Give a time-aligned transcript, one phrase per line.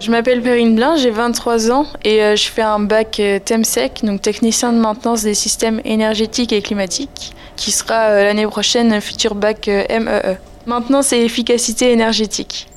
[0.00, 4.02] Je m'appelle Perrine Blin, j'ai 23 ans et euh, je fais un bac euh, TEMSEC,
[4.02, 9.34] donc technicien de maintenance des systèmes énergétiques et climatiques, qui sera euh, l'année prochaine futur
[9.34, 10.38] bac MEE.
[10.64, 12.68] Maintenance et efficacité énergétique.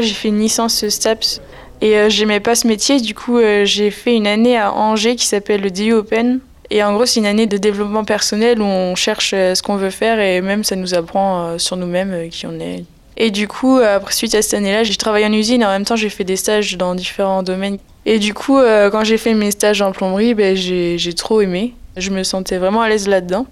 [0.00, 1.40] J'ai fait une licence STAPS
[1.80, 5.60] et j'aimais pas ce métier, du coup j'ai fait une année à Angers qui s'appelle
[5.60, 6.40] le DU Open.
[6.70, 9.90] Et en gros, c'est une année de développement personnel où on cherche ce qu'on veut
[9.90, 12.84] faire et même ça nous apprend sur nous-mêmes qui on est.
[13.20, 15.70] Et du coup, euh, après, suite à cette année-là, j'ai travaillé en usine et en
[15.70, 17.78] même temps, j'ai fait des stages dans différents domaines.
[18.06, 21.74] Et du coup, euh, quand j'ai fait mes stages en plomberie, ben, j'ai trop aimé.
[21.96, 23.46] Je me sentais vraiment à l'aise là-dedans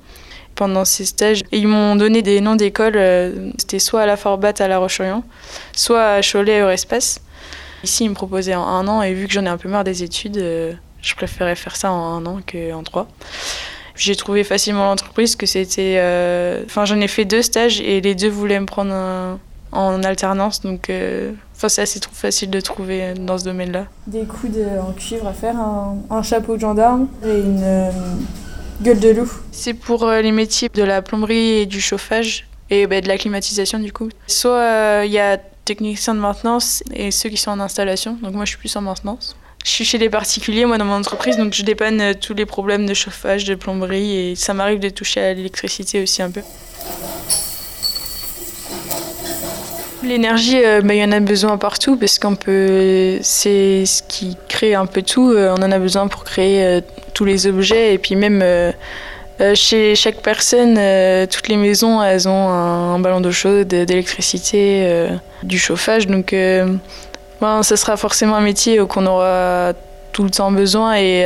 [0.54, 1.42] pendant ces stages.
[1.50, 2.96] Et ils m'ont donné des noms d'écoles.
[2.96, 5.24] Euh, c'était soit à la Forbat à La Roche-Orient,
[5.72, 7.20] soit à Cholet Eurespace.
[7.82, 9.84] Ici, ils me proposaient en un an et vu que j'en ai un peu marre
[9.84, 10.36] des études,
[11.02, 13.06] je préférais faire ça en un an qu'en trois.
[13.96, 16.00] J'ai trouvé facilement l'entreprise que c'était.
[16.64, 19.38] Enfin, j'en ai fait deux stages et les deux voulaient me prendre un,
[19.76, 20.60] en alternance.
[20.60, 23.86] Donc, euh, c'est assez facile de trouver euh, dans ce domaine-là.
[24.06, 27.90] Des coudes en cuivre à faire, un, chapeau de gendarme et une euh,
[28.82, 29.30] gueule de loup.
[29.52, 33.78] C'est pour les métiers de la plomberie et du chauffage et bah, de la climatisation
[33.78, 34.08] du coup.
[34.26, 38.18] Soit il y a techniciens de maintenance et ceux qui sont en installation.
[38.22, 39.36] Donc moi je suis plus en maintenance.
[39.66, 42.86] Je suis chez les particuliers, moi, dans mon entreprise, donc je dépanne tous les problèmes
[42.86, 46.40] de chauffage, de plomberie, et ça m'arrive de toucher à l'électricité aussi un peu.
[50.06, 54.36] L'énergie, euh, bah, il y en a besoin partout parce qu'on peut, c'est ce qui
[54.48, 55.32] crée un peu tout.
[55.32, 56.80] Euh, on en a besoin pour créer euh,
[57.12, 58.44] tous les objets et puis même
[59.54, 60.74] chez chaque personne,
[61.28, 65.08] toutes les maisons, elles ont un, ballon d'eau chaude, d'électricité,
[65.42, 66.06] du chauffage.
[66.06, 66.34] Donc,
[67.40, 69.72] ben, ça sera forcément un métier qu'on aura
[70.12, 71.24] tout le temps besoin et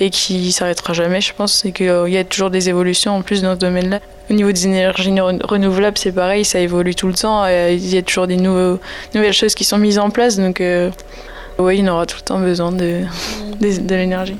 [0.00, 1.52] et qui s'arrêtera jamais, je pense.
[1.52, 4.00] C'est qu'il y a toujours des évolutions en plus dans ce domaine-là.
[4.28, 7.46] Au niveau des énergies renouvelables, c'est pareil, ça évolue tout le temps.
[7.46, 8.78] Il y a toujours des nouveaux,
[9.14, 10.36] nouvelles choses qui sont mises en place.
[10.36, 10.90] Donc, euh,
[11.58, 13.02] oui, il aura tout le temps besoin de,
[13.60, 14.36] de, l'énergie.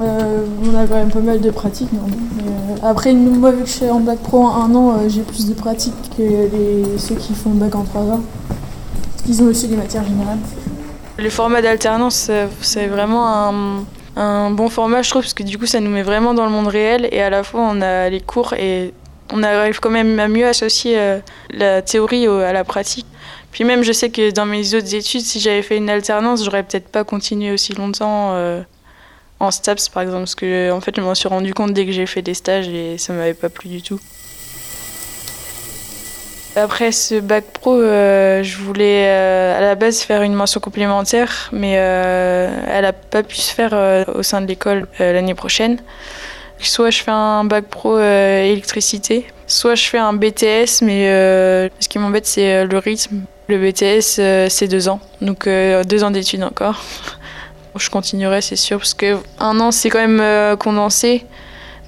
[0.00, 1.92] Euh, on a quand même pas mal de pratiques.
[1.92, 5.22] Non euh, après, moi, vu que je suis en bac pro en un an, j'ai
[5.22, 8.20] plus de pratiques que les, ceux qui font bac en trois ans.
[9.28, 10.38] Ils ont aussi des matières générales.
[11.18, 12.30] Le format d'alternance,
[12.60, 13.84] c'est vraiment un
[14.16, 16.50] un bon format, je trouve, parce que du coup, ça nous met vraiment dans le
[16.50, 18.92] monde réel et à la fois, on a les cours et
[19.32, 21.18] on arrive quand même à mieux associer euh,
[21.50, 23.06] la théorie à la pratique.
[23.52, 26.62] Puis même, je sais que dans mes autres études, si j'avais fait une alternance, j'aurais
[26.62, 28.62] peut-être pas continué aussi longtemps euh,
[29.40, 31.92] en STAPS, par exemple, parce que en fait, je m'en suis rendu compte dès que
[31.92, 34.00] j'ai fait des stages et ça m'avait pas plu du tout.
[36.56, 39.06] Après ce bac pro, euh, je voulais
[39.56, 43.72] à la base faire une mention complémentaire, mais euh, elle n'a pas pu se faire
[44.14, 45.78] au sein de l'école l'année prochaine.
[46.58, 51.06] Soit je fais un bac pro électricité, soit je fais un BTS, mais
[51.80, 53.22] ce qui m'embête c'est le rythme.
[53.48, 56.82] Le BTS c'est deux ans, donc deux ans d'études encore.
[57.76, 61.24] je continuerai c'est sûr, parce que un an c'est quand même condensé.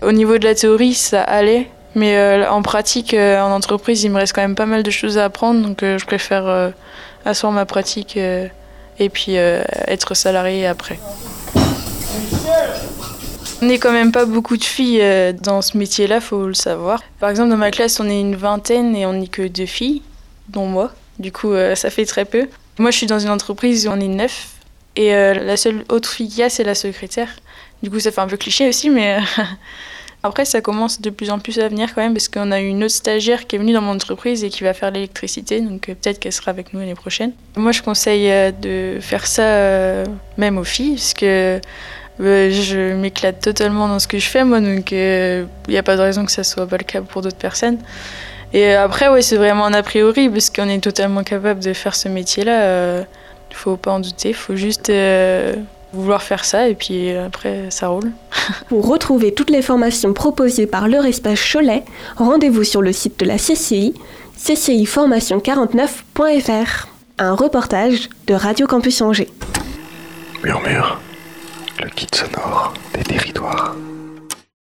[0.03, 4.11] Au niveau de la théorie ça allait, mais euh, en pratique, euh, en entreprise, il
[4.11, 6.73] me reste quand même pas mal de choses à apprendre, donc euh, je préfère
[7.25, 10.99] asseoir ma pratique et puis être salarié après.
[13.63, 15.03] On n'est quand même pas beaucoup de filles
[15.43, 17.03] dans ce métier-là, faut le savoir.
[17.21, 20.03] Par exemple, dans ma classe, on est une vingtaine et on n'est que deux filles,
[20.49, 20.93] dont moi.
[21.19, 22.49] Du coup, ça fait très peu.
[22.79, 24.49] Moi, je suis dans une entreprise où on est neuf
[24.97, 27.29] et la seule autre fille qu'il y a, c'est la secrétaire.
[27.83, 29.19] Du coup, ça fait un peu cliché aussi, mais
[30.27, 32.83] Après, ça commence de plus en plus à venir quand même parce qu'on a une
[32.83, 35.95] autre stagiaire qui est venue dans mon entreprise et qui va faire l'électricité, donc euh,
[35.95, 37.33] peut-être qu'elle sera avec nous l'année prochaine.
[37.57, 40.07] Moi, je conseille euh, de faire ça euh,
[40.39, 41.61] même aux filles parce que
[42.19, 46.01] je m'éclate totalement dans ce que je fais, moi, donc il n'y a pas de
[46.01, 47.77] raison que ça soit pas le cas pour d'autres personnes.
[48.55, 51.95] Et après, oui, c'est vraiment un a priori parce qu'on est totalement capable de faire
[51.95, 53.01] ce métier-là.
[53.51, 54.91] Il faut pas en douter, il faut juste
[55.93, 58.11] vouloir faire ça et puis après ça roule.
[58.69, 61.85] Pour retrouver toutes les formations proposées par leur espace Cholet,
[62.17, 63.95] rendez-vous sur le site de la CCI,
[64.39, 66.89] cciformation49.fr.
[67.19, 69.31] Un reportage de Radio Campus Angers.
[70.43, 70.99] Murmure,
[71.83, 73.77] le kit sonore des territoires.